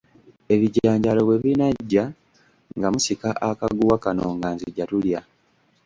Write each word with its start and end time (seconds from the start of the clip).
Ebijanjaalo 0.53 1.21
bwe 1.27 1.37
binaggya 1.43 2.05
nga 2.77 2.87
musika 2.93 3.29
akaguwa 3.49 3.95
kano 4.03 4.25
nga 4.35 4.49
nzija 4.55 4.83
tulya. 4.89 5.19